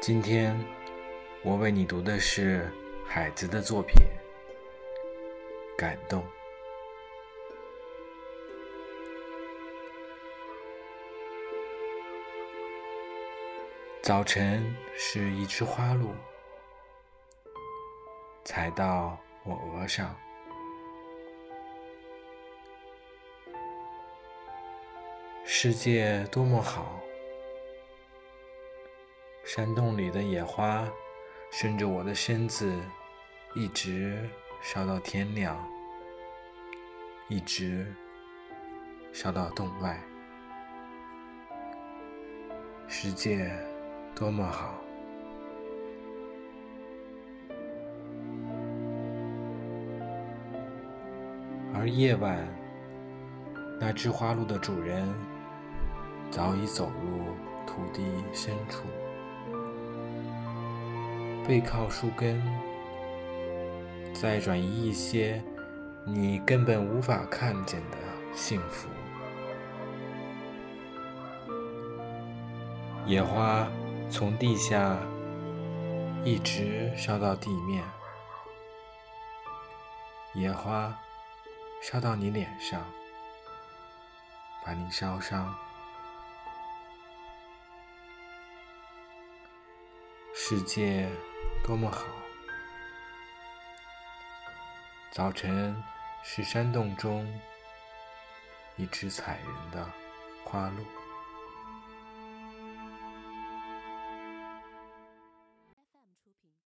[0.00, 0.58] 今天
[1.42, 2.66] 我为你读的是
[3.06, 4.02] 海子的作品
[5.78, 6.22] 《感动》。
[14.00, 16.14] 早晨是一枝花露，
[18.42, 20.16] 踩到我额上。
[25.44, 26.99] 世界多么好！
[29.44, 30.86] 山洞里的野花，
[31.50, 32.72] 顺着我的身子，
[33.54, 34.28] 一直
[34.62, 35.58] 烧到天亮，
[37.28, 37.92] 一直
[39.12, 39.98] 烧到洞外。
[42.86, 43.50] 世界
[44.14, 44.74] 多么好！
[51.74, 52.46] 而夜晚，
[53.80, 55.08] 那枝花鹿的主人
[56.30, 57.34] 早已走入
[57.66, 58.82] 土地深处。
[61.46, 62.40] 背靠树根，
[64.12, 65.42] 再转移一些
[66.04, 67.96] 你根本无法看见的
[68.34, 68.88] 幸福。
[73.04, 73.66] 野花
[74.08, 74.96] 从地下
[76.22, 77.82] 一直烧到地面，
[80.34, 80.96] 野花
[81.82, 82.80] 烧到你脸上，
[84.64, 85.52] 把你烧伤。
[90.32, 91.08] 世界。
[91.70, 92.04] 多么好！
[95.12, 95.80] 早晨
[96.24, 97.40] 是山洞中
[98.74, 99.88] 一只采人的
[100.44, 100.99] 花鹿。